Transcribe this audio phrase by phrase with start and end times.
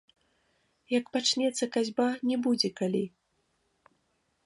[0.97, 3.03] Як пачнецца касьба, не будзе калі.